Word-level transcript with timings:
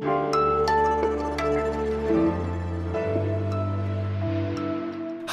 you 0.00 0.43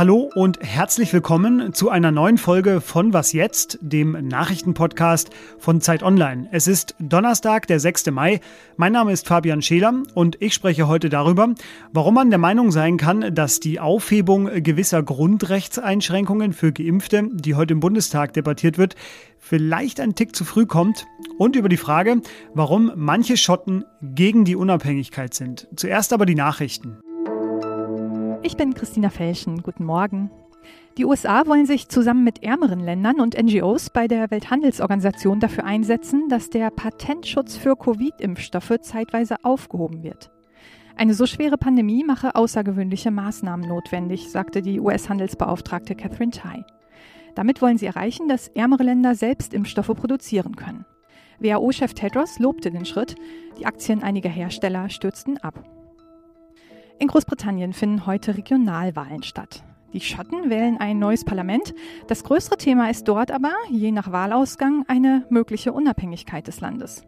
Hallo 0.01 0.31
und 0.33 0.57
herzlich 0.63 1.13
willkommen 1.13 1.75
zu 1.75 1.91
einer 1.91 2.09
neuen 2.09 2.39
Folge 2.39 2.81
von 2.81 3.13
Was 3.13 3.33
jetzt, 3.33 3.77
dem 3.81 4.13
Nachrichtenpodcast 4.13 5.29
von 5.59 5.79
Zeit 5.79 6.01
Online. 6.01 6.47
Es 6.51 6.65
ist 6.65 6.95
Donnerstag, 6.97 7.67
der 7.67 7.79
6. 7.79 8.09
Mai. 8.09 8.41
Mein 8.77 8.93
Name 8.93 9.11
ist 9.11 9.27
Fabian 9.27 9.61
Scheler 9.61 9.93
und 10.15 10.41
ich 10.41 10.55
spreche 10.55 10.87
heute 10.87 11.09
darüber, 11.09 11.53
warum 11.93 12.15
man 12.15 12.31
der 12.31 12.39
Meinung 12.39 12.71
sein 12.71 12.97
kann, 12.97 13.35
dass 13.35 13.59
die 13.59 13.79
Aufhebung 13.79 14.49
gewisser 14.63 15.03
Grundrechtseinschränkungen 15.03 16.53
für 16.53 16.71
Geimpfte, 16.71 17.29
die 17.31 17.53
heute 17.53 17.75
im 17.75 17.79
Bundestag 17.79 18.33
debattiert 18.33 18.79
wird, 18.79 18.95
vielleicht 19.37 19.99
ein 19.99 20.15
Tick 20.15 20.35
zu 20.35 20.45
früh 20.45 20.65
kommt 20.65 21.05
und 21.37 21.55
über 21.55 21.69
die 21.69 21.77
Frage, 21.77 22.21
warum 22.55 22.91
manche 22.95 23.37
Schotten 23.37 23.85
gegen 24.01 24.45
die 24.45 24.55
Unabhängigkeit 24.55 25.35
sind. 25.35 25.67
Zuerst 25.75 26.11
aber 26.11 26.25
die 26.25 26.33
Nachrichten. 26.33 26.97
Ich 28.43 28.57
bin 28.57 28.73
Christina 28.73 29.11
Felschen. 29.11 29.61
Guten 29.61 29.85
Morgen. 29.85 30.31
Die 30.97 31.05
USA 31.05 31.45
wollen 31.45 31.67
sich 31.67 31.89
zusammen 31.89 32.23
mit 32.23 32.41
ärmeren 32.41 32.79
Ländern 32.79 33.19
und 33.19 33.39
NGOs 33.39 33.91
bei 33.91 34.07
der 34.07 34.31
Welthandelsorganisation 34.31 35.39
dafür 35.39 35.63
einsetzen, 35.63 36.27
dass 36.27 36.49
der 36.49 36.71
Patentschutz 36.71 37.55
für 37.55 37.75
Covid-Impfstoffe 37.75 38.79
zeitweise 38.81 39.35
aufgehoben 39.43 40.01
wird. 40.01 40.31
Eine 40.95 41.13
so 41.13 41.27
schwere 41.27 41.57
Pandemie 41.57 42.03
mache 42.03 42.33
außergewöhnliche 42.33 43.11
Maßnahmen 43.11 43.69
notwendig, 43.69 44.31
sagte 44.31 44.63
die 44.63 44.79
US-Handelsbeauftragte 44.79 45.93
Catherine 45.93 46.31
Tai. 46.31 46.65
Damit 47.35 47.61
wollen 47.61 47.77
sie 47.77 47.85
erreichen, 47.85 48.27
dass 48.27 48.47
ärmere 48.49 48.83
Länder 48.83 49.13
selbst 49.13 49.53
Impfstoffe 49.53 49.93
produzieren 49.95 50.55
können. 50.55 50.85
WHO-Chef 51.39 51.93
Tedros 51.93 52.39
lobte 52.39 52.71
den 52.71 52.85
Schritt, 52.85 53.15
die 53.59 53.67
Aktien 53.67 54.01
einiger 54.01 54.29
Hersteller 54.29 54.89
stürzten 54.89 55.37
ab. 55.37 55.63
In 57.01 57.07
Großbritannien 57.07 57.73
finden 57.73 58.05
heute 58.05 58.37
Regionalwahlen 58.37 59.23
statt. 59.23 59.63
Die 59.91 60.01
Schotten 60.01 60.51
wählen 60.51 60.77
ein 60.77 60.99
neues 60.99 61.25
Parlament. 61.25 61.73
Das 62.05 62.23
größere 62.23 62.57
Thema 62.57 62.91
ist 62.91 63.07
dort 63.07 63.31
aber, 63.31 63.53
je 63.71 63.91
nach 63.91 64.11
Wahlausgang, 64.11 64.85
eine 64.87 65.25
mögliche 65.31 65.73
Unabhängigkeit 65.73 66.45
des 66.45 66.61
Landes. 66.61 67.01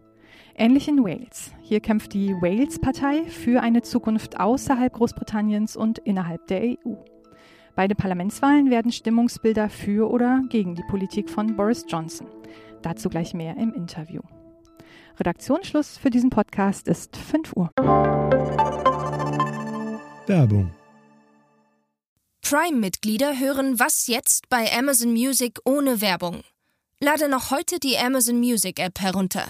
Ähnlich 0.58 0.88
in 0.88 1.04
Wales. 1.04 1.52
Hier 1.62 1.80
kämpft 1.80 2.16
die 2.16 2.34
Wales-Partei 2.34 3.26
für 3.26 3.62
eine 3.62 3.84
Zukunft 3.84 4.40
außerhalb 4.40 4.92
Großbritanniens 4.92 5.78
und 5.78 6.00
innerhalb 6.00 6.48
der 6.48 6.64
EU. 6.64 6.96
Beide 7.76 7.94
Parlamentswahlen 7.94 8.72
werden 8.72 8.92
Stimmungsbilder 8.92 9.70
für 9.70 10.10
oder 10.10 10.42
gegen 10.50 10.74
die 10.74 10.84
Politik 10.90 11.30
von 11.30 11.56
Boris 11.56 11.86
Johnson. 11.88 12.26
Dazu 12.82 13.10
gleich 13.10 13.36
mehr 13.36 13.58
im 13.58 13.76
Interview. 13.76 14.22
Redaktionsschluss 15.20 16.00
für 16.00 16.10
diesen 16.10 16.32
Podcast 16.32 16.88
ist 16.88 17.16
5 17.16 17.56
Uhr. 17.56 17.70
Werbung. 20.28 20.72
Prime-Mitglieder 22.42 23.40
hören 23.40 23.80
Was 23.80 24.08
jetzt 24.08 24.50
bei 24.50 24.72
Amazon 24.72 25.12
Music 25.12 25.60
ohne 25.66 26.02
Werbung. 26.02 26.44
Lade 27.00 27.28
noch 27.28 27.52
heute 27.52 27.80
die 27.80 27.98
Amazon 27.98 28.40
Music 28.40 28.80
App 28.80 29.00
herunter. 29.00 29.48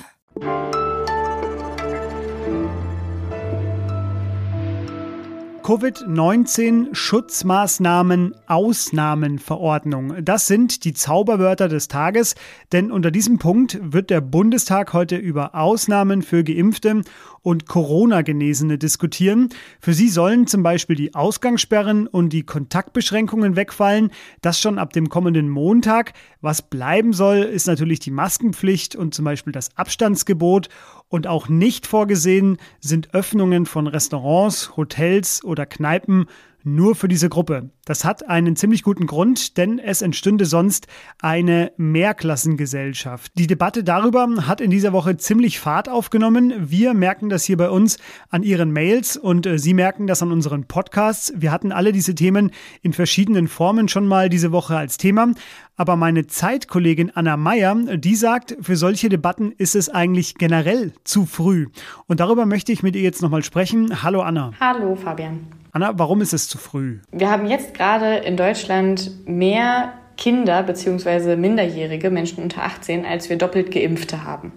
Covid-19-Schutzmaßnahmen 5.64 8.36
Ausnahmenverordnung. 8.48 10.24
Das 10.24 10.48
sind 10.48 10.84
die 10.84 10.94
Zauberwörter 10.94 11.70
des 11.70 11.88
Tages, 11.88 12.36
denn 12.74 12.92
unter 12.92 13.12
diesem 13.12 13.40
Punkt 13.40 13.80
wird 13.82 14.10
der 14.10 14.20
Bundestag 14.20 14.92
heute 14.92 15.16
über 15.16 15.56
Ausnahmen 15.56 16.22
für 16.22 16.44
Geimpfte 16.44 17.02
und 17.42 17.68
Corona-Genesene 17.68 18.78
diskutieren. 18.78 19.50
Für 19.80 19.94
sie 19.94 20.10
sollen 20.10 20.48
zum 20.48 20.64
Beispiel 20.64 20.96
die 20.96 21.16
Ausgangssperren 21.16 22.08
und 22.08 22.34
die 22.34 22.44
Kontaktbeschränkungen 22.44 23.56
wegfallen. 23.56 24.12
Das 24.42 24.60
schon 24.60 24.80
ab 24.80 24.94
dem 24.94 25.10
kommenden 25.10 25.50
Montag. 25.50 26.14
Was 26.42 26.62
bleiben 26.62 27.14
soll, 27.14 27.38
ist 27.38 27.68
natürlich 27.68 28.00
die 28.00 28.12
Maskenpflicht 28.12 28.96
und 28.96 29.14
zum 29.14 29.26
Beispiel 29.26 29.54
das 29.54 29.78
Abstandsgebot. 29.78 30.70
Und 31.08 31.28
auch 31.28 31.48
nicht 31.48 31.86
vorgesehen 31.86 32.58
sind 32.80 33.14
Öffnungen 33.14 33.66
von 33.66 33.88
Restaurants, 33.88 34.76
Hotels 34.78 35.44
oder 35.44 35.66
Kneipen 35.66 36.28
nur 36.64 36.96
für 36.96 37.08
diese 37.08 37.30
Gruppe. 37.30 37.70
Das 37.86 38.06
hat 38.06 38.28
einen 38.30 38.56
ziemlich 38.56 38.84
guten 38.84 39.08
Grund, 39.08 39.58
denn 39.58 39.80
es 39.80 40.02
entstünde 40.02 40.46
sonst 40.46 40.88
eine 41.22 41.72
Mehrklassengesellschaft. 41.78 43.32
Die 43.36 43.48
Debatte 43.48 43.84
darüber 43.84 44.28
hat 44.48 44.62
in 44.62 44.72
dieser 44.72 44.94
Woche 44.94 45.18
ziemlich 45.18 45.60
Fahrt 45.60 45.90
aufgenommen. 45.90 46.54
Wir 46.58 46.94
merken 46.94 47.30
das 47.30 47.44
hier 47.44 47.58
bei 47.58 47.70
uns 47.70 47.98
an 48.30 48.44
Ihren 48.44 48.72
Mails 48.72 49.18
und 49.18 49.46
äh, 49.46 49.60
Sie 49.60 49.74
merken 49.74 50.08
das 50.08 50.22
an 50.22 50.32
unseren 50.32 50.66
Podcasts. 50.66 51.34
Wir 51.36 51.52
hatten 51.52 51.72
alle 51.72 51.92
diese 51.92 52.16
Themen 52.16 52.52
in 52.82 52.94
verschiedenen 52.94 53.48
Formen 53.48 53.88
schon 53.88 54.08
mal 54.08 54.30
diese 54.30 54.52
Woche 54.52 54.78
als 54.78 54.98
Thema. 54.98 55.32
Aber 55.76 55.96
meine 55.96 56.28
Zeitkollegin 56.28 57.12
Anna 57.16 57.36
Meyer, 57.36 57.76
die 57.98 58.16
sagt, 58.16 58.56
für 58.62 58.76
solche 58.76 59.10
Debatten 59.10 59.52
ist 59.52 59.76
es 59.76 59.90
eigentlich 59.90 60.36
generell 60.36 60.94
zu 61.04 61.26
früh. 61.26 61.68
Und 62.08 62.20
darüber 62.20 62.46
möchte 62.46 62.72
ich 62.72 62.84
mit 62.84 62.96
ihr 62.96 63.02
jetzt 63.02 63.22
nochmal 63.22 63.44
sprechen. 63.44 64.04
Hallo 64.04 64.22
Anna. 64.22 64.52
Hallo 64.60 64.96
Fabian. 64.96 65.63
Anna, 65.76 65.98
warum 65.98 66.22
ist 66.22 66.34
es 66.34 66.48
zu 66.48 66.60
früh? 66.60 67.00
Wir 67.12 67.32
haben 67.32 67.48
jetzt 67.48 67.74
gerade 67.74 68.18
in 68.18 68.38
Deutschland 68.38 69.28
mehr 69.28 69.94
Kinder 70.18 70.62
bzw. 70.62 71.36
Minderjährige, 71.36 72.12
Menschen 72.12 72.44
unter 72.44 72.62
18, 72.62 73.08
als 73.08 73.28
wir 73.28 73.40
doppelt 73.40 73.72
geimpfte 73.72 74.24
haben. 74.24 74.52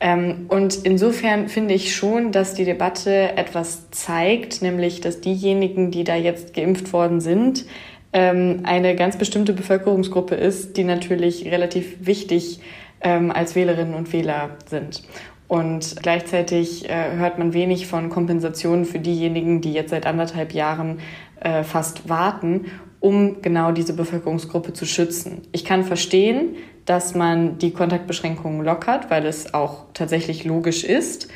Ähm, 0.00 0.44
und 0.48 0.84
insofern 0.84 1.48
finde 1.48 1.72
ich 1.72 1.96
schon, 1.96 2.30
dass 2.30 2.52
die 2.52 2.66
Debatte 2.66 3.38
etwas 3.38 3.90
zeigt, 3.90 4.60
nämlich 4.60 5.00
dass 5.00 5.22
diejenigen, 5.22 5.90
die 5.90 6.04
da 6.04 6.14
jetzt 6.14 6.52
geimpft 6.52 6.92
worden 6.92 7.22
sind, 7.22 7.64
ähm, 8.12 8.60
eine 8.64 8.94
ganz 8.96 9.16
bestimmte 9.16 9.54
Bevölkerungsgruppe 9.54 10.34
ist, 10.34 10.76
die 10.76 10.84
natürlich 10.84 11.46
relativ 11.46 12.06
wichtig 12.06 12.60
ähm, 13.00 13.30
als 13.30 13.54
Wählerinnen 13.54 13.94
und 13.94 14.12
Wähler 14.12 14.50
sind. 14.66 15.04
Und 15.50 15.96
gleichzeitig 16.00 16.88
äh, 16.88 17.16
hört 17.16 17.40
man 17.40 17.52
wenig 17.52 17.88
von 17.88 18.08
Kompensationen 18.08 18.84
für 18.84 19.00
diejenigen, 19.00 19.60
die 19.60 19.72
jetzt 19.72 19.90
seit 19.90 20.06
anderthalb 20.06 20.54
Jahren 20.54 21.00
äh, 21.40 21.64
fast 21.64 22.08
warten, 22.08 22.66
um 23.00 23.42
genau 23.42 23.72
diese 23.72 23.92
Bevölkerungsgruppe 23.94 24.74
zu 24.74 24.86
schützen. 24.86 25.42
Ich 25.50 25.64
kann 25.64 25.82
verstehen, 25.82 26.54
dass 26.84 27.16
man 27.16 27.58
die 27.58 27.72
Kontaktbeschränkungen 27.72 28.64
lockert, 28.64 29.10
weil 29.10 29.26
es 29.26 29.52
auch 29.52 29.86
tatsächlich 29.92 30.44
logisch 30.44 30.84
ist. 30.84 31.26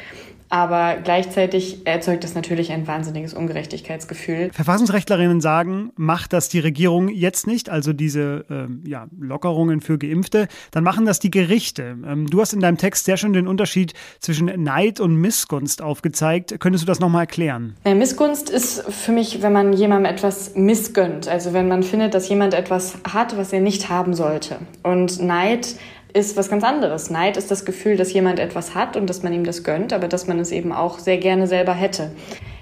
Aber 0.55 0.99
gleichzeitig 1.03 1.85
erzeugt 1.85 2.23
das 2.23 2.37
natürlich 2.37 2.71
ein 2.71 2.87
wahnsinniges 2.87 3.35
Ungerechtigkeitsgefühl. 3.35 4.51
Verfassungsrechtlerinnen 4.53 5.41
sagen, 5.41 5.91
macht 5.97 6.33
das 6.33 6.49
die 6.49 6.61
Regierung 6.61 7.09
jetzt 7.09 7.49
nicht, 7.49 7.71
also 7.71 7.93
diese 7.93 8.45
äh, 8.49 8.89
ja, 8.89 9.09
Lockerungen 9.19 9.81
für 9.81 9.99
Geimpfte, 9.99 10.47
dann 10.71 10.85
machen 10.85 11.07
das 11.07 11.19
die 11.19 11.33
Gerichte. 11.33 11.97
Ähm, 12.07 12.31
du 12.31 12.41
hast 12.41 12.53
in 12.53 12.61
deinem 12.61 12.79
Text 12.79 13.05
sehr 13.05 13.17
schön 13.17 13.33
den 13.33 13.49
Unterschied 13.49 13.95
zwischen 14.21 14.47
Neid 14.63 15.01
und 15.01 15.17
Missgunst 15.17 15.83
aufgezeigt. 15.83 16.55
Könntest 16.61 16.85
du 16.85 16.87
das 16.87 17.01
nochmal 17.01 17.23
erklären? 17.23 17.75
Ja, 17.85 17.97
Missgunst 17.97 18.49
ist 18.49 18.85
für 18.89 19.11
mich, 19.11 19.43
wenn 19.43 19.53
man 19.53 19.73
jemandem 19.73 20.13
etwas 20.13 20.55
missgönnt. 20.55 21.27
Also 21.27 21.53
wenn 21.53 21.67
man 21.67 21.83
findet, 21.83 22.15
dass 22.15 22.29
jemand 22.29 22.55
etwas 22.55 22.99
hat, 23.13 23.37
was 23.37 23.53
er 23.53 23.61
nicht 23.61 23.89
haben 23.89 24.15
sollte. 24.15 24.59
Und 24.85 25.21
Neid 25.21 25.75
ist 26.15 26.37
was 26.37 26.49
ganz 26.49 26.65
anderes. 26.65 27.11
Neid 27.11 27.37
ist 27.37 27.51
das 27.51 27.65
Gefühl, 27.65 27.97
dass 27.97 28.13
jemand 28.13 28.39
etwas 28.39 28.75
hat 28.75 28.97
und 28.97 29.11
dass 29.11 29.23
man 29.23 29.33
ihm 29.33 29.45
das 29.45 29.65
gönnt, 29.65 29.93
aber 29.93 30.09
dass 30.09 30.27
man 30.27 30.39
es 30.39 30.53
eben 30.53 30.73
auch 30.73 30.99
sehr 31.01 31.19
gerne 31.19 31.47
selber 31.47 31.75
hätte. 31.75 32.13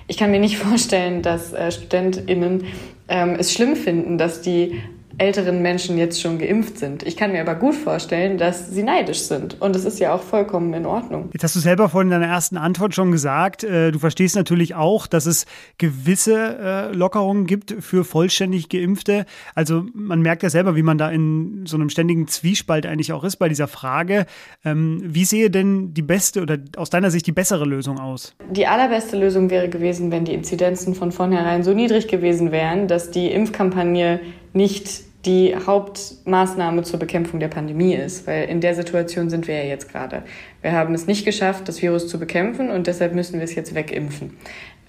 Ich 0.09 0.17
kann 0.17 0.31
mir 0.31 0.41
nicht 0.41 0.59
vorstellen, 0.69 1.23
dass 1.23 1.53
äh, 1.53 1.71
StudentInnen 1.71 2.65
ähm, 3.09 3.37
es 3.39 3.53
schlimm 3.53 3.77
finden, 3.77 4.19
dass 4.19 4.41
die 4.41 4.81
älteren 5.19 5.62
Menschen 5.62 5.99
jetzt 5.99 6.21
schon 6.21 6.39
geimpft 6.39 6.78
sind. 6.78 7.03
Ich 7.03 7.17
kann 7.17 7.33
mir 7.33 7.41
aber 7.41 7.55
gut 7.55 7.75
vorstellen, 7.75 8.39
dass 8.39 8.71
sie 8.71 8.83
neidisch 8.83 9.21
sind. 9.21 9.61
Und 9.61 9.75
das 9.75 9.84
ist 9.84 9.99
ja 9.99 10.15
auch 10.15 10.23
vollkommen 10.23 10.73
in 10.75 10.87
Ordnung. 10.87 11.31
Jetzt 11.33 11.45
hast 11.45 11.56
du 11.56 11.61
selber 11.61 11.89
vorhin 11.89 12.11
in 12.11 12.21
deiner 12.21 12.33
ersten 12.33 12.56
Antwort 12.56 12.95
schon 12.95 13.12
gesagt, 13.12 13.65
äh, 13.65 13.91
du 13.91 13.99
verstehst 13.99 14.37
natürlich 14.37 14.75
auch, 14.75 15.07
dass 15.07 15.27
es 15.27 15.47
gewisse 15.78 16.59
äh, 16.59 16.92
Lockerungen 16.92 17.47
gibt 17.47 17.75
für 17.81 18.04
vollständig 18.04 18.69
Geimpfte. 18.69 19.27
Also 19.54 19.84
man 19.95 20.21
merkt 20.21 20.42
ja 20.42 20.51
selber, 20.51 20.77
wie 20.77 20.83
man 20.83 20.98
da 20.98 21.10
in 21.10 21.65
so 21.66 21.77
einem 21.77 21.91
ständigen 21.91 22.27
Zwiespalt 22.28 22.86
eigentlich 22.86 23.13
auch 23.13 23.25
ist 23.25 23.36
bei 23.36 23.48
dieser 23.48 23.69
Frage. 23.69 24.27
Ähm, 24.65 25.01
wie 25.04 25.25
sehe 25.25 25.51
denn 25.51 25.95
die 25.95 26.03
beste 26.03 26.42
oder 26.42 26.59
aus 26.77 26.91
deiner 26.91 27.10
Sicht 27.10 27.27
die 27.27 27.33
bessere 27.33 27.65
Lösung 27.65 27.98
aus? 27.98 28.34
Die 28.51 28.66
allerbeste 28.66 29.19
Lösung 29.19 29.51
wäre 29.51 29.69
gewesen, 29.69 30.10
wenn 30.10 30.25
die 30.25 30.34
Inzidenzen 30.34 30.95
von 30.95 31.13
vornherein 31.13 31.63
so 31.63 31.72
niedrig 31.72 32.09
gewesen 32.09 32.51
wären, 32.53 32.89
dass 32.89 33.10
die 33.10 33.28
Impfkampagne 33.28 34.21
nicht 34.53 35.11
die 35.24 35.54
Hauptmaßnahme 35.54 36.83
zur 36.83 36.98
Bekämpfung 36.98 37.39
der 37.39 37.48
Pandemie 37.48 37.95
ist, 37.95 38.27
weil 38.27 38.48
in 38.48 38.60
der 38.60 38.74
Situation 38.74 39.30
sind 39.30 39.47
wir 39.47 39.57
ja 39.57 39.65
jetzt 39.65 39.91
gerade. 39.91 40.22
Wir 40.63 40.72
haben 40.72 40.95
es 40.95 41.07
nicht 41.07 41.24
geschafft, 41.24 41.69
das 41.69 41.80
Virus 41.80 42.09
zu 42.09 42.19
bekämpfen 42.19 42.71
und 42.71 42.86
deshalb 42.86 43.15
müssen 43.15 43.34
wir 43.34 43.45
es 43.45 43.54
jetzt 43.54 43.74
wegimpfen. 43.74 44.36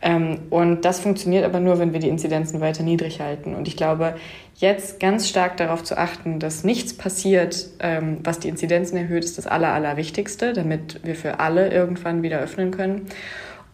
Ähm, 0.01 0.39
und 0.49 0.83
das 0.83 0.99
funktioniert 0.99 1.45
aber 1.45 1.61
nur, 1.61 1.79
wenn 1.79 1.93
wir 1.93 1.99
die 1.99 2.09
Inzidenzen 2.09 2.59
weiter 2.59 2.83
niedrig 2.83 3.21
halten. 3.21 3.55
Und 3.55 3.69
ich 3.69 3.77
glaube, 3.77 4.15
jetzt 4.55 4.99
ganz 4.99 5.29
stark 5.29 5.55
darauf 5.55 5.83
zu 5.83 5.97
achten, 5.97 6.39
dass 6.39 6.65
nichts 6.65 6.93
passiert, 6.93 7.67
ähm, 7.79 8.17
was 8.21 8.39
die 8.39 8.49
Inzidenzen 8.49 8.97
erhöht, 8.97 9.23
ist 9.23 9.37
das 9.37 9.47
Aller, 9.47 9.69
Allerwichtigste, 9.69 10.51
damit 10.51 10.99
wir 11.03 11.15
für 11.15 11.39
alle 11.39 11.71
irgendwann 11.71 12.21
wieder 12.21 12.39
öffnen 12.39 12.71
können. 12.71 13.07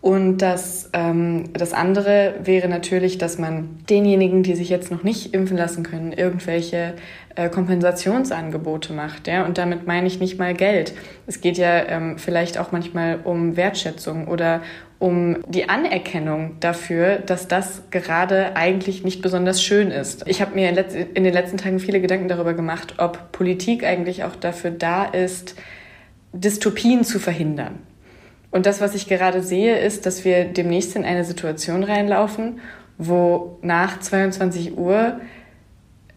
Und 0.01 0.37
das, 0.37 0.89
ähm, 0.93 1.51
das 1.51 1.73
andere 1.73 2.35
wäre 2.41 2.69
natürlich, 2.69 3.17
dass 3.17 3.37
man 3.37 3.79
denjenigen, 3.89 4.43
die 4.43 4.55
sich 4.55 4.69
jetzt 4.69 4.91
noch 4.91 5.03
nicht 5.03 5.33
impfen 5.33 5.57
lassen 5.57 5.83
können, 5.83 6.13
irgendwelche 6.13 6.93
äh, 7.35 7.49
Kompensationsangebote 7.49 8.93
macht. 8.93 9.27
Ja? 9.27 9.45
Und 9.45 9.57
damit 9.57 9.87
meine 9.87 10.07
ich 10.07 10.21
nicht 10.21 10.39
mal 10.39 10.53
Geld. 10.53 10.93
Es 11.27 11.41
geht 11.41 11.57
ja 11.57 11.85
ähm, 11.87 12.17
vielleicht 12.17 12.57
auch 12.57 12.71
manchmal 12.71 13.19
um 13.25 13.57
Wertschätzung 13.57 14.29
oder 14.29 14.61
um 14.99 15.37
die 15.47 15.67
Anerkennung 15.67 16.57
dafür, 16.61 17.17
dass 17.17 17.49
das 17.49 17.83
gerade 17.91 18.55
eigentlich 18.55 19.03
nicht 19.03 19.21
besonders 19.21 19.61
schön 19.61 19.91
ist. 19.91 20.25
Ich 20.27 20.41
habe 20.41 20.55
mir 20.55 20.69
in 20.69 21.23
den 21.23 21.33
letzten 21.33 21.57
Tagen 21.57 21.79
viele 21.79 21.99
Gedanken 21.99 22.29
darüber 22.29 22.53
gemacht, 22.53 22.95
ob 22.97 23.31
Politik 23.33 23.85
eigentlich 23.85 24.23
auch 24.23 24.35
dafür 24.35 24.71
da 24.71 25.05
ist, 25.05 25.55
Dystopien 26.33 27.03
zu 27.03 27.19
verhindern. 27.19 27.79
Und 28.51 28.65
das, 28.65 28.81
was 28.81 28.95
ich 28.95 29.07
gerade 29.07 29.43
sehe, 29.43 29.77
ist, 29.79 30.05
dass 30.05 30.25
wir 30.25 30.45
demnächst 30.45 30.95
in 30.95 31.05
eine 31.05 31.23
Situation 31.23 31.83
reinlaufen, 31.83 32.59
wo 32.97 33.59
nach 33.61 33.99
22 33.99 34.77
Uhr 34.77 35.19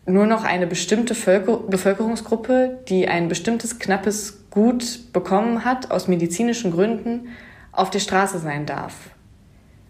nur 0.07 0.27
noch 0.27 0.45
eine 0.45 0.67
bestimmte 0.67 1.15
Bevölkerungsgruppe, 1.15 2.81
die 2.89 3.07
ein 3.07 3.29
bestimmtes 3.29 3.79
knappes 3.79 4.45
Gut 4.51 5.13
bekommen 5.13 5.65
hat, 5.65 5.91
aus 5.91 6.09
medizinischen 6.09 6.73
Gründen, 6.73 7.29
auf 7.71 7.91
der 7.91 8.01
Straße 8.01 8.39
sein 8.39 8.67
darf. 8.67 8.95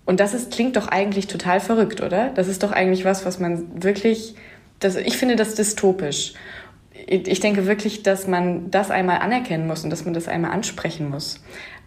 Und 0.05 0.21
das 0.21 0.35
ist, 0.35 0.53
klingt 0.53 0.77
doch 0.77 0.89
eigentlich 0.89 1.27
total 1.27 1.61
verrückt, 1.61 2.01
oder? 2.01 2.31
Das 2.31 2.49
ist 2.49 2.63
doch 2.63 2.73
eigentlich 2.73 3.05
was, 3.05 3.25
was 3.25 3.39
man 3.39 3.83
wirklich, 3.83 4.35
das, 4.81 4.97
ich 4.97 5.17
finde 5.17 5.37
das 5.37 5.55
dystopisch. 5.55 6.35
Ich 7.07 7.41
denke 7.41 7.67
wirklich, 7.67 8.03
dass 8.03 8.27
man 8.27 8.71
das 8.71 8.91
einmal 8.91 9.19
anerkennen 9.19 9.67
muss 9.67 9.83
und 9.83 9.91
dass 9.91 10.05
man 10.05 10.15
das 10.15 10.29
einmal 10.29 10.53
ansprechen 10.53 11.09
muss. 11.09 11.43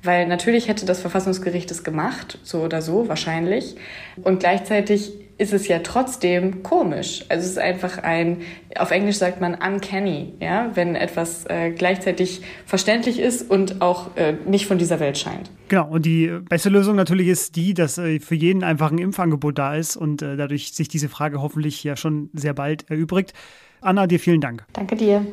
Weil 0.06 0.28
natürlich 0.28 0.68
hätte 0.68 0.86
das 0.86 1.02
Verfassungsgericht 1.02 1.70
es 1.72 1.84
gemacht, 1.84 2.40
so 2.44 2.62
oder 2.62 2.82
so, 2.82 3.08
wahrscheinlich. 3.08 3.76
Und 4.24 4.40
gleichzeitig 4.40 5.14
ist 5.38 5.54
es 5.54 5.68
ja 5.68 5.80
trotzdem 5.80 6.64
komisch. 6.64 7.26
Also 7.28 7.44
es 7.44 7.52
ist 7.52 7.58
einfach 7.58 7.98
ein, 7.98 8.38
auf 8.78 8.92
Englisch 8.92 9.18
sagt 9.18 9.42
man 9.42 9.56
uncanny, 9.56 10.34
ja, 10.40 10.72
wenn 10.76 10.96
etwas 10.96 11.46
äh, 11.48 11.72
gleichzeitig 11.72 12.42
verständlich 12.66 13.20
ist 13.20 13.50
und 13.50 13.82
auch 13.82 14.16
äh, 14.16 14.36
nicht 14.46 14.66
von 14.66 14.78
dieser 14.78 15.00
Welt 15.00 15.18
scheint. 15.18 15.52
Genau, 15.68 15.90
und 15.90 16.06
die 16.06 16.32
beste 16.50 16.70
Lösung 16.70 16.96
natürlich 16.96 17.28
ist 17.28 17.56
die, 17.58 17.74
dass 17.74 17.98
äh, 17.98 18.20
für 18.20 18.36
jeden 18.36 18.64
einfach 18.64 18.92
ein 18.92 18.98
Impfangebot 18.98 19.58
da 19.58 19.76
ist 19.76 19.98
und 19.98 20.22
äh, 20.22 20.38
dadurch 20.38 20.72
sich 20.72 20.88
diese 20.88 21.10
Frage 21.10 21.42
hoffentlich 21.42 21.84
ja 21.84 21.98
schon 21.98 22.30
sehr 22.34 22.54
bald 22.54 22.90
erübrigt. 22.90 23.34
Anna, 23.82 24.08
dir 24.08 24.20
vielen 24.20 24.42
Dank. 24.42 24.66
Danke 24.74 24.96
dir. 24.96 25.26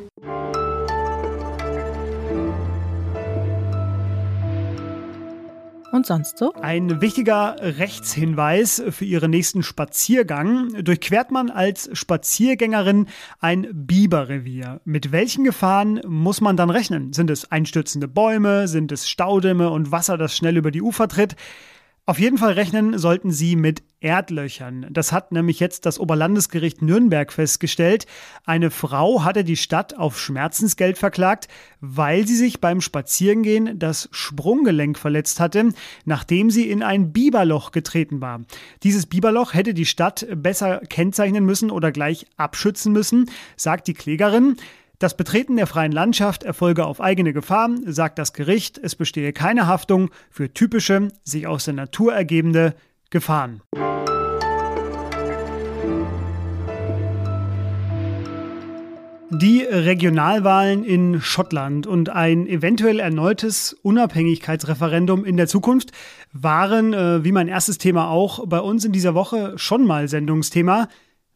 Und 5.93 6.05
sonst 6.05 6.37
so? 6.37 6.53
Ein 6.55 7.01
wichtiger 7.01 7.55
Rechtshinweis 7.59 8.83
für 8.89 9.05
Ihren 9.05 9.31
nächsten 9.31 9.63
Spaziergang. 9.63 10.83
Durchquert 10.83 11.31
man 11.31 11.49
als 11.49 11.89
Spaziergängerin 11.93 13.07
ein 13.39 13.67
Biberrevier. 13.71 14.81
Mit 14.85 15.11
welchen 15.11 15.43
Gefahren 15.43 16.01
muss 16.05 16.41
man 16.41 16.57
dann 16.57 16.69
rechnen? 16.69 17.13
Sind 17.13 17.29
es 17.29 17.51
einstürzende 17.51 18.07
Bäume? 18.07 18.67
Sind 18.67 18.91
es 18.91 19.07
Staudämme 19.07 19.69
und 19.69 19.91
Wasser, 19.91 20.17
das 20.17 20.35
schnell 20.35 20.57
über 20.57 20.71
die 20.71 20.81
Ufer 20.81 21.07
tritt? 21.07 21.35
Auf 22.05 22.19
jeden 22.19 22.37
Fall 22.37 22.51
rechnen 22.51 22.97
sollten 22.97 23.31
Sie 23.31 23.55
mit 23.55 23.81
Erdlöchern. 24.01 24.87
Das 24.89 25.13
hat 25.13 25.31
nämlich 25.31 25.61
jetzt 25.61 25.85
das 25.85 26.01
Oberlandesgericht 26.01 26.81
Nürnberg 26.81 27.31
festgestellt. 27.31 28.07
Eine 28.45 28.71
Frau 28.71 29.23
hatte 29.23 29.45
die 29.45 29.55
Stadt 29.55 29.97
auf 29.97 30.19
Schmerzensgeld 30.19 30.97
verklagt, 30.97 31.47
weil 31.79 32.27
sie 32.27 32.35
sich 32.35 32.59
beim 32.59 32.81
Spazierengehen 32.81 33.79
das 33.79 34.09
Sprunggelenk 34.11 34.99
verletzt 34.99 35.39
hatte, 35.39 35.69
nachdem 36.03 36.49
sie 36.49 36.69
in 36.69 36.83
ein 36.83 37.13
Biberloch 37.13 37.71
getreten 37.71 38.19
war. 38.19 38.41
Dieses 38.83 39.05
Biberloch 39.05 39.53
hätte 39.53 39.73
die 39.73 39.85
Stadt 39.85 40.27
besser 40.35 40.81
kennzeichnen 40.89 41.45
müssen 41.45 41.71
oder 41.71 41.93
gleich 41.93 42.25
abschützen 42.35 42.91
müssen, 42.91 43.31
sagt 43.55 43.87
die 43.87 43.93
Klägerin. 43.93 44.57
Das 45.03 45.17
Betreten 45.17 45.57
der 45.57 45.67
freien 45.67 45.91
Landschaft 45.91 46.43
erfolge 46.43 46.85
auf 46.85 47.01
eigene 47.01 47.33
Gefahr, 47.33 47.69
sagt 47.85 48.17
das 48.17 48.31
Gericht. 48.31 48.79
Es 48.81 48.95
bestehe 48.95 49.33
keine 49.33 49.67
Haftung 49.67 50.11
für 50.31 50.53
typische, 50.53 51.09
sich 51.25 51.45
aus 51.45 51.65
der 51.65 51.73
Natur 51.73 52.13
ergebende 52.13 52.73
Gefahren. 53.09 53.59
Die 59.29 59.67
Regionalwahlen 59.69 60.85
in 60.85 61.19
Schottland 61.19 61.85
und 61.85 62.09
ein 62.09 62.47
eventuell 62.47 63.01
erneutes 63.01 63.73
Unabhängigkeitsreferendum 63.73 65.25
in 65.25 65.35
der 65.35 65.47
Zukunft 65.47 65.91
waren, 66.31 66.93
äh, 66.93 67.25
wie 67.25 67.33
mein 67.33 67.49
erstes 67.49 67.77
Thema 67.77 68.07
auch, 68.07 68.47
bei 68.47 68.61
uns 68.61 68.85
in 68.85 68.93
dieser 68.93 69.15
Woche 69.15 69.57
schon 69.57 69.85
mal 69.85 70.07
Sendungsthema. 70.07 70.87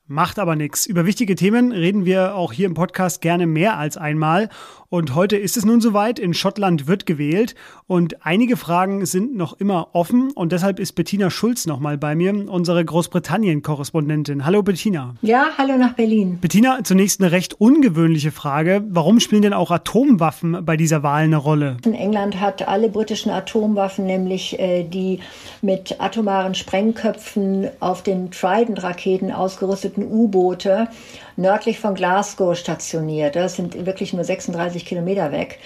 Macht 0.10 0.40
aber 0.40 0.56
nichts. 0.56 0.86
Über 0.86 1.06
wichtige 1.06 1.36
Themen 1.36 1.74
reden 1.74 2.06
wir 2.06 2.34
auch 2.34 2.54
hier 2.54 2.66
im 2.66 2.76
Podcast 2.76 3.20
gerne 3.20 3.46
mehr 3.46 3.78
als 3.78 3.98
einmal. 3.98 4.48
Und 4.90 5.16
heute 5.16 5.36
ist 5.36 5.58
es 5.58 5.66
nun 5.66 5.82
soweit. 5.82 6.18
In 6.18 6.34
Schottland 6.34 6.88
wird 6.88 7.06
gewählt 7.06 7.56
und 7.88 8.26
einige 8.26 8.56
Fragen 8.56 9.06
sind 9.06 9.36
noch 9.36 9.60
immer 9.60 9.90
offen. 9.92 10.32
Und 10.32 10.54
deshalb 10.54 10.80
ist 10.80 10.94
Bettina 10.94 11.30
Schulz 11.30 11.66
nochmal 11.66 11.98
bei 11.98 12.16
mir, 12.16 12.50
unsere 12.50 12.86
Großbritannien-Korrespondentin. 12.86 14.46
Hallo 14.46 14.64
Bettina. 14.64 15.16
Ja, 15.22 15.48
hallo 15.58 15.76
nach 15.78 15.96
Berlin. 15.96 16.38
Bettina, 16.40 16.80
zunächst 16.86 17.20
eine 17.20 17.34
recht 17.34 17.60
ungewöhnliche 17.60 18.32
Frage. 18.32 18.86
Warum 18.88 19.20
spielen 19.20 19.42
denn 19.42 19.54
auch 19.54 19.72
Atomwaffen 19.72 20.64
bei 20.64 20.78
dieser 20.78 21.04
Wahl 21.04 21.24
eine 21.24 21.36
Rolle? 21.36 21.76
In 21.84 21.94
England 21.94 22.40
hat 22.40 22.66
alle 22.66 22.88
britischen 22.88 23.30
Atomwaffen, 23.30 24.06
nämlich 24.06 24.58
äh, 24.58 24.86
die 24.86 25.20
mit 25.62 26.00
atomaren 26.00 26.56
Sprengköpfen 26.56 27.68
auf 27.82 28.04
den 28.04 28.32
Trident-Raketen 28.32 29.34
ausgerüsteten 29.34 29.97
U-Boote, 30.04 30.88
nördlich 31.36 31.80
von 31.80 31.96
Glasgow 31.96 32.58
stationiert. 32.58 33.36
Das 33.36 33.56
sind 33.56 33.86
wirklich 33.86 34.14
nur 34.14 34.24
36 34.24 34.86
Kilometer 34.86 35.32
weg. 35.32 35.60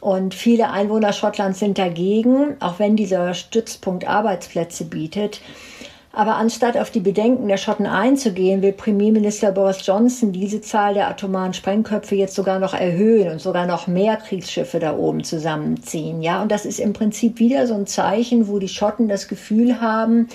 Und 0.00 0.34
viele 0.34 0.70
Einwohner 0.70 1.12
Schottlands 1.12 1.58
sind 1.58 1.78
dagegen, 1.78 2.56
auch 2.60 2.78
wenn 2.78 2.96
dieser 2.96 3.34
Stützpunkt 3.34 4.06
Arbeitsplätze 4.06 4.84
bietet. 4.84 5.40
Aber 6.16 6.36
anstatt 6.36 6.78
auf 6.78 6.90
die 6.90 7.00
Bedenken 7.00 7.46
der 7.46 7.58
Schotten 7.58 7.84
einzugehen, 7.84 8.62
will 8.62 8.72
Premierminister 8.72 9.52
Boris 9.52 9.84
Johnson 9.86 10.32
diese 10.32 10.62
Zahl 10.62 10.94
der 10.94 11.08
atomaren 11.08 11.52
Sprengköpfe 11.52 12.14
jetzt 12.14 12.34
sogar 12.34 12.58
noch 12.58 12.72
erhöhen 12.72 13.32
und 13.32 13.38
sogar 13.38 13.66
noch 13.66 13.86
mehr 13.86 14.16
Kriegsschiffe 14.16 14.78
da 14.78 14.96
oben 14.96 15.24
zusammenziehen. 15.24 16.22
Ja, 16.22 16.40
und 16.40 16.50
das 16.50 16.64
ist 16.64 16.80
im 16.80 16.94
Prinzip 16.94 17.38
wieder 17.38 17.66
so 17.66 17.74
ein 17.74 17.86
Zeichen, 17.86 18.48
wo 18.48 18.58
die 18.58 18.68
Schotten 18.68 19.08
das 19.08 19.28
Gefühl 19.28 19.82
haben, 19.82 20.28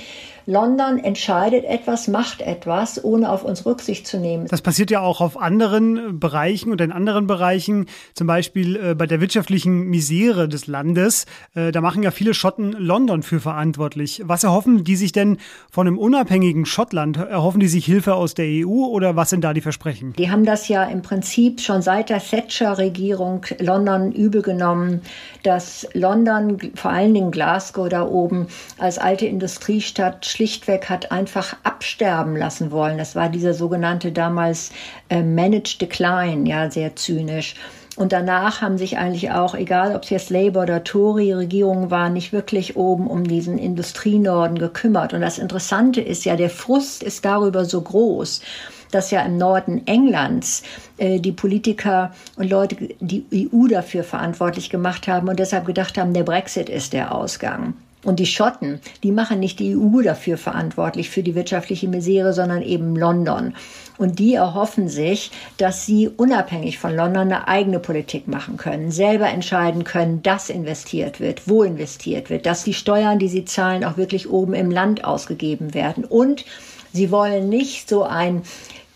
London 0.52 1.00
entscheidet 1.00 1.64
etwas, 1.64 2.10
macht 2.10 2.42
etwas, 2.42 3.02
ohne 3.02 3.32
auf 3.32 3.46
uns 3.46 3.66
Rücksicht 3.66 4.06
zu 4.06 4.18
nehmen. 4.20 4.48
Das 4.48 4.62
passiert 4.62 4.92
ja 4.92 5.00
auch 5.00 5.22
auf 5.22 5.40
anderen 5.40 6.20
Bereichen 6.20 6.72
und 6.72 6.82
in 6.82 6.92
anderen 6.92 7.26
Bereichen, 7.26 7.86
zum 8.16 8.28
Beispiel 8.28 8.76
äh, 8.76 8.94
bei 8.94 9.08
der 9.08 9.22
wirtschaftlichen 9.22 9.86
Misere 9.86 10.50
des 10.50 10.68
Landes. 10.68 11.26
Äh, 11.56 11.72
da 11.72 11.80
machen 11.80 12.04
ja 12.04 12.12
viele 12.12 12.34
Schotten 12.34 12.74
London 12.74 13.24
für 13.24 13.40
verantwortlich. 13.40 14.24
Was 14.26 14.44
erhoffen 14.44 14.84
die 14.84 14.98
sich 14.98 15.14
denn 15.14 15.38
von 15.72 15.88
einem 15.88 15.98
unabhängigen 15.98 16.66
Schottland? 16.66 17.16
Erhoffen 17.16 17.62
die 17.62 17.70
sich 17.70 17.86
Hilfe 17.86 18.16
aus 18.16 18.34
der 18.34 18.46
EU 18.46 18.88
oder 18.88 19.16
was 19.16 19.30
sind 19.30 19.46
da 19.46 19.54
die 19.54 19.62
Versprechen? 19.62 20.12
Die 20.18 20.32
haben 20.32 20.44
das 20.44 20.68
ja 20.68 20.84
im 20.84 21.02
Prinzip 21.02 21.62
schon 21.62 21.82
seit 21.82 22.10
der 22.10 22.20
Thatcher-Regierung 22.20 23.46
London 23.60 24.12
übel 24.12 24.42
genommen, 24.42 25.02
dass 25.44 25.88
London, 25.94 26.58
vor 26.76 26.92
allen 26.92 27.14
Dingen 27.14 27.32
Glasgow 27.32 27.88
da 27.88 28.06
oben, 28.06 28.48
als 28.78 28.98
alte 28.98 29.28
Industriestadt 29.28 30.26
schlichtweg 30.42 30.90
hat 30.90 31.12
einfach 31.12 31.56
absterben 31.62 32.36
lassen 32.36 32.72
wollen. 32.72 32.98
Das 32.98 33.16
war 33.16 33.30
dieser 33.30 33.54
sogenannte 33.54 34.12
damals 34.12 34.72
äh, 35.10 35.22
Managed 35.22 35.80
Decline, 35.80 36.50
ja, 36.50 36.72
sehr 36.72 36.96
zynisch. 36.96 37.54
Und 37.96 38.12
danach 38.12 38.62
haben 38.62 38.80
sich 38.80 38.98
eigentlich 38.98 39.30
auch, 39.30 39.54
egal 39.54 39.96
ob 39.96 40.02
es 40.02 40.10
jetzt 40.10 40.32
Labour 40.32 40.64
oder 40.64 40.84
Tory-Regierungen 40.84 41.92
waren, 41.92 42.14
nicht 42.14 42.34
wirklich 42.34 42.76
oben 42.76 43.06
um 43.06 43.24
diesen 43.24 43.60
Industrienorden 43.60 44.58
gekümmert. 44.58 45.14
Und 45.14 45.22
das 45.22 45.38
Interessante 45.38 46.02
ist 46.02 46.26
ja, 46.26 46.36
der 46.36 46.50
Frust 46.50 47.04
ist 47.04 47.24
darüber 47.24 47.64
so 47.66 47.80
groß, 47.80 48.42
dass 48.90 49.12
ja 49.12 49.22
im 49.22 49.38
Norden 49.38 49.86
Englands 49.86 50.64
äh, 50.98 51.20
die 51.20 51.34
Politiker 51.34 52.16
und 52.36 52.50
Leute 52.50 52.78
die 53.00 53.26
EU 53.54 53.68
dafür 53.68 54.04
verantwortlich 54.04 54.72
gemacht 54.72 55.08
haben 55.08 55.30
und 55.30 55.38
deshalb 55.38 55.68
gedacht 55.68 56.00
haben, 56.00 56.16
der 56.16 56.24
Brexit 56.24 56.68
ist 56.68 56.94
der 56.94 57.14
Ausgang. 57.14 57.76
Und 58.04 58.20
die 58.20 58.26
Schotten, 58.26 58.80
die 59.04 59.12
machen 59.12 59.40
nicht 59.40 59.60
die 59.60 59.76
EU 59.76 60.02
dafür 60.02 60.38
verantwortlich 60.38 61.10
für 61.10 61.22
die 61.22 61.36
wirtschaftliche 61.36 61.88
Misere, 61.88 62.34
sondern 62.34 62.64
eben 62.64 62.96
London. 62.96 63.54
Und 63.98 64.18
die 64.18 64.34
erhoffen 64.34 64.90
sich, 64.90 65.32
dass 65.58 65.86
sie 65.86 66.08
unabhängig 66.10 66.80
von 66.80 66.96
London 66.96 67.32
eine 67.32 67.48
eigene 67.48 67.80
Politik 67.80 68.28
machen 68.28 68.58
können, 68.58 68.92
selber 68.92 69.28
entscheiden 69.28 69.84
können, 69.84 70.24
dass 70.24 70.50
investiert 70.50 71.20
wird, 71.20 71.48
wo 71.48 71.62
investiert 71.62 72.32
wird, 72.32 72.48
dass 72.48 72.64
die 72.64 72.74
Steuern, 72.74 73.20
die 73.20 73.28
sie 73.28 73.46
zahlen, 73.46 73.84
auch 73.84 73.98
wirklich 73.98 74.30
oben 74.30 74.56
im 74.56 74.72
Land 74.72 75.04
ausgegeben 75.04 75.76
werden. 75.76 76.04
Und 76.04 76.46
sie 76.92 77.12
wollen 77.12 77.50
nicht 77.50 77.88
so 77.88 78.04
ein 78.04 78.42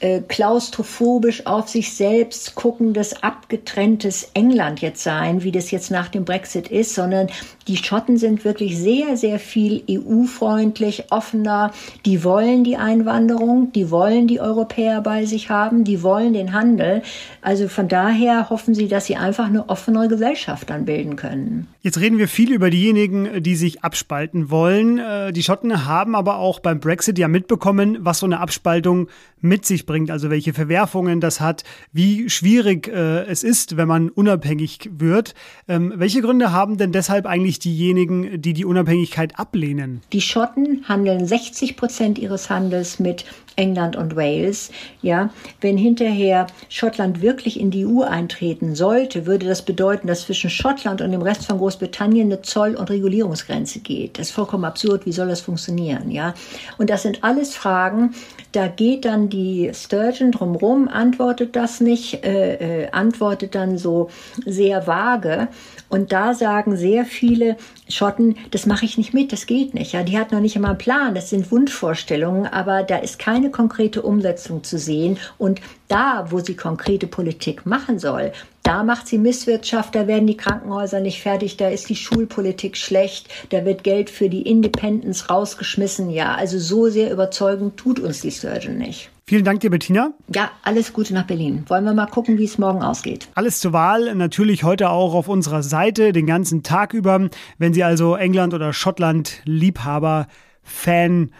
äh, 0.05 0.21
klaustrophobisch 0.21 1.47
auf 1.47 1.67
sich 1.67 1.95
selbst 1.95 2.53
guckendes, 2.53 3.23
abgetrenntes 3.23 4.29
England 4.35 4.79
jetzt 4.81 5.01
sein, 5.01 5.41
wie 5.41 5.51
das 5.51 5.71
jetzt 5.71 5.89
nach 5.89 6.09
dem 6.09 6.25
Brexit 6.25 6.67
ist, 6.67 6.93
sondern 6.93 7.27
die 7.67 7.77
Schotten 7.77 8.17
sind 8.17 8.45
wirklich 8.45 8.77
sehr, 8.77 9.17
sehr 9.17 9.39
viel 9.39 9.81
EU-freundlich, 9.89 11.05
offener. 11.09 11.71
Die 12.05 12.23
wollen 12.23 12.63
die 12.63 12.77
Einwanderung, 12.77 13.71
die 13.71 13.89
wollen 13.89 14.27
die 14.27 14.39
Europäer 14.39 15.01
bei 15.01 15.25
sich 15.25 15.49
haben, 15.49 15.83
die 15.83 16.03
wollen 16.03 16.33
den 16.33 16.53
Handel. 16.53 17.01
Also 17.41 17.67
von 17.67 17.87
daher 17.87 18.51
hoffen 18.51 18.75
sie, 18.75 18.87
dass 18.87 19.07
sie 19.07 19.15
einfach 19.15 19.47
eine 19.47 19.69
offenere 19.69 20.07
Gesellschaft 20.07 20.69
dann 20.69 20.85
bilden 20.85 21.15
können. 21.15 21.67
Jetzt 21.81 21.99
reden 21.99 22.19
wir 22.19 22.27
viel 22.27 22.51
über 22.51 22.69
diejenigen, 22.69 23.41
die 23.41 23.55
sich 23.55 23.83
abspalten 23.83 24.51
wollen. 24.51 24.99
Äh, 24.99 25.33
die 25.33 25.41
Schotten 25.41 25.87
haben 25.87 26.13
aber 26.13 26.37
auch 26.37 26.59
beim 26.59 26.79
Brexit 26.79 27.17
ja 27.17 27.27
mitbekommen, 27.27 27.97
was 28.01 28.19
so 28.19 28.27
eine 28.27 28.39
Abspaltung 28.39 29.07
mit 29.45 29.65
sich 29.65 29.85
bringt, 29.85 30.11
also 30.11 30.29
welche 30.29 30.53
Verwerfungen 30.53 31.21
das 31.21 31.39
hat, 31.39 31.63
wie 31.93 32.29
schwierig 32.29 32.87
äh, 32.87 33.23
es 33.25 33.43
ist, 33.43 33.77
wenn 33.77 33.87
man 33.87 34.09
unabhängig 34.09 34.89
wird. 34.91 35.33
Ähm, 35.67 35.93
welche 35.95 36.21
Gründe 36.21 36.51
haben 36.51 36.77
denn 36.77 36.91
deshalb 36.91 37.25
eigentlich 37.25 37.59
diejenigen, 37.59 38.41
die 38.41 38.53
die 38.53 38.65
Unabhängigkeit 38.65 39.39
ablehnen? 39.39 40.01
Die 40.11 40.21
Schotten 40.21 40.83
handeln 40.87 41.25
60 41.25 41.77
Prozent 41.77 42.17
ihres 42.17 42.49
Handels 42.49 42.99
mit 42.99 43.25
England 43.55 43.95
und 43.95 44.15
Wales. 44.15 44.71
Ja, 45.01 45.29
wenn 45.61 45.77
hinterher 45.77 46.47
Schottland 46.69 47.21
wirklich 47.21 47.59
in 47.59 47.71
die 47.71 47.85
EU 47.85 48.01
eintreten 48.01 48.75
sollte, 48.75 49.25
würde 49.25 49.45
das 49.45 49.61
bedeuten, 49.61 50.07
dass 50.07 50.23
zwischen 50.23 50.49
Schottland 50.49 51.01
und 51.01 51.11
dem 51.11 51.21
Rest 51.21 51.45
von 51.45 51.57
Großbritannien 51.57 52.27
eine 52.27 52.41
Zoll- 52.41 52.75
und 52.75 52.89
Regulierungsgrenze 52.89 53.79
geht. 53.79 54.17
Das 54.19 54.27
ist 54.27 54.33
vollkommen 54.33 54.65
absurd. 54.65 55.05
Wie 55.05 55.11
soll 55.11 55.27
das 55.27 55.41
funktionieren? 55.41 56.11
Ja, 56.11 56.33
und 56.77 56.89
das 56.89 57.03
sind 57.03 57.23
alles 57.23 57.55
Fragen. 57.55 58.13
Da 58.51 58.67
geht 58.67 59.05
dann 59.05 59.29
die 59.29 59.71
Sturgeon 59.73 60.31
drumherum, 60.31 60.87
antwortet 60.87 61.55
das 61.55 61.81
nicht, 61.81 62.23
äh, 62.25 62.83
äh, 62.83 62.91
antwortet 62.91 63.53
dann 63.53 63.77
so 63.77 64.09
sehr 64.45 64.87
vage. 64.87 65.49
Und 65.89 66.11
da 66.11 66.33
sagen 66.33 66.77
sehr 66.77 67.05
viele 67.05 67.57
Schotten, 67.89 68.37
das 68.51 68.65
mache 68.65 68.85
ich 68.85 68.97
nicht 68.97 69.13
mit, 69.13 69.31
das 69.31 69.45
geht 69.45 69.73
nicht. 69.73 69.93
Ja, 69.93 70.03
die 70.03 70.17
hat 70.17 70.31
noch 70.31 70.39
nicht 70.39 70.55
einmal 70.55 70.71
einen 70.71 70.77
Plan, 70.77 71.15
das 71.15 71.29
sind 71.29 71.51
Wunschvorstellungen, 71.51 72.47
aber 72.47 72.83
da 72.83 72.97
ist 72.97 73.19
keine 73.19 73.44
konkrete 73.49 74.01
Umsetzung 74.01 74.63
zu 74.63 74.77
sehen. 74.77 75.17
Und 75.37 75.61
da, 75.87 76.27
wo 76.29 76.39
sie 76.39 76.55
konkrete 76.55 77.07
Politik 77.07 77.65
machen 77.65 77.99
soll, 77.99 78.31
da 78.63 78.83
macht 78.83 79.07
sie 79.07 79.19
Misswirtschaft, 79.19 79.93
da 79.93 80.07
werden 80.07 80.25
die 80.25 80.37
Krankenhäuser 80.37 80.99
nicht 80.99 81.21
fertig, 81.21 81.57
da 81.57 81.69
ist 81.69 81.87
die 81.89 81.95
Schulpolitik 81.95 82.77
schlecht, 82.77 83.29
da 83.51 83.63
wird 83.63 83.83
Geld 83.83 84.09
für 84.09 84.27
die 84.27 84.41
Independence 84.41 85.29
rausgeschmissen. 85.29 86.09
Ja, 86.09 86.33
also 86.33 86.57
so 86.57 86.89
sehr 86.89 87.11
überzeugend 87.11 87.77
tut 87.77 87.99
uns 87.99 88.21
die 88.21 88.31
Sturgeon 88.31 88.77
nicht. 88.77 89.11
Vielen 89.27 89.43
Dank 89.43 89.59
dir, 89.59 89.71
Bettina. 89.71 90.13
Ja, 90.33 90.51
alles 90.61 90.93
Gute 90.93 91.15
nach 91.15 91.25
Berlin. 91.25 91.63
Wollen 91.67 91.83
wir 91.83 91.93
mal 91.93 92.05
gucken, 92.05 92.37
wie 92.37 92.43
es 92.43 92.59
morgen 92.59 92.83
ausgeht. 92.83 93.27
Alles 93.33 93.59
zur 93.59 93.73
Wahl, 93.73 94.13
natürlich 94.13 94.63
heute 94.63 94.91
auch 94.91 95.15
auf 95.15 95.27
unserer 95.27 95.63
Seite, 95.63 96.11
den 96.11 96.27
ganzen 96.27 96.61
Tag 96.61 96.93
über. 96.93 97.29
Wenn 97.57 97.73
Sie 97.73 97.83
also 97.83 98.15
England 98.15 98.53
oder 98.53 98.71
Schottland 98.71 99.41
Liebhaber, 99.45 100.27
Fan 100.61 101.31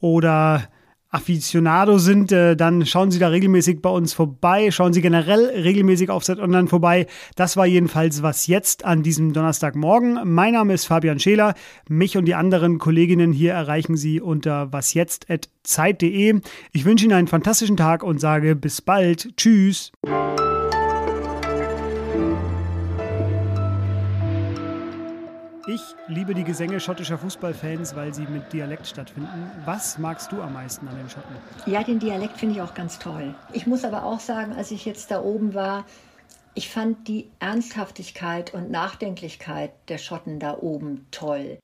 oder 0.00 0.68
Aficionado 1.14 1.98
sind, 1.98 2.32
äh, 2.32 2.56
dann 2.56 2.84
schauen 2.86 3.10
Sie 3.10 3.18
da 3.18 3.28
regelmäßig 3.28 3.80
bei 3.80 3.90
uns 3.90 4.12
vorbei. 4.12 4.70
Schauen 4.70 4.92
Sie 4.92 5.00
generell 5.00 5.46
regelmäßig 5.46 6.10
auf 6.10 6.24
Set 6.24 6.40
Online 6.40 6.66
vorbei. 6.66 7.06
Das 7.36 7.56
war 7.56 7.66
jedenfalls 7.66 8.22
was 8.22 8.46
jetzt 8.46 8.84
an 8.84 9.02
diesem 9.02 9.32
Donnerstagmorgen. 9.32 10.20
Mein 10.24 10.54
Name 10.54 10.74
ist 10.74 10.86
Fabian 10.86 11.20
Scheler. 11.20 11.54
Mich 11.88 12.16
und 12.16 12.24
die 12.24 12.34
anderen 12.34 12.78
Kolleginnen 12.78 13.32
hier 13.32 13.52
erreichen 13.52 13.96
Sie 13.96 14.20
unter 14.20 14.72
wasjetzt.zeit.de. 14.72 16.40
Ich 16.72 16.84
wünsche 16.84 17.04
Ihnen 17.04 17.14
einen 17.14 17.28
fantastischen 17.28 17.76
Tag 17.76 18.02
und 18.02 18.20
sage 18.20 18.56
bis 18.56 18.82
bald. 18.82 19.36
Tschüss. 19.36 19.92
Ich 25.66 25.80
liebe 26.08 26.34
die 26.34 26.44
Gesänge 26.44 26.78
schottischer 26.78 27.16
Fußballfans, 27.16 27.96
weil 27.96 28.12
sie 28.12 28.26
mit 28.26 28.52
Dialekt 28.52 28.86
stattfinden. 28.86 29.50
Was 29.64 29.96
magst 29.96 30.30
du 30.30 30.42
am 30.42 30.52
meisten 30.52 30.86
an 30.88 30.96
den 30.96 31.08
Schotten? 31.08 31.34
Ja, 31.64 31.82
den 31.82 31.98
Dialekt 31.98 32.36
finde 32.36 32.56
ich 32.56 32.60
auch 32.60 32.74
ganz 32.74 32.98
toll. 32.98 33.34
Ich 33.54 33.66
muss 33.66 33.82
aber 33.82 34.04
auch 34.04 34.20
sagen, 34.20 34.52
als 34.52 34.70
ich 34.70 34.84
jetzt 34.84 35.10
da 35.10 35.22
oben 35.22 35.54
war, 35.54 35.86
ich 36.52 36.68
fand 36.68 37.08
die 37.08 37.30
Ernsthaftigkeit 37.38 38.52
und 38.52 38.70
Nachdenklichkeit 38.70 39.72
der 39.88 39.96
Schotten 39.96 40.38
da 40.38 40.58
oben 40.58 41.06
toll. 41.10 41.58